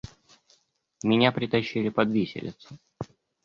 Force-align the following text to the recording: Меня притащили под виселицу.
Меня 1.03 1.31
притащили 1.31 1.89
под 1.89 2.09
виселицу. 2.09 2.79